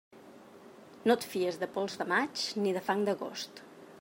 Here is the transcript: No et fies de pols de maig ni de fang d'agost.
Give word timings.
No 1.09 1.15
et 1.19 1.27
fies 1.33 1.59
de 1.65 1.69
pols 1.77 1.99
de 2.01 2.09
maig 2.13 2.47
ni 2.65 2.75
de 2.79 2.85
fang 2.91 3.07
d'agost. 3.11 3.65